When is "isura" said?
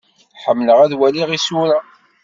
1.37-1.79